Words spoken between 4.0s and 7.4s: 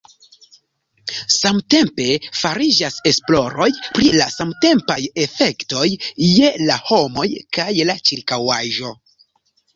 la samtempaj efektoj je la homoj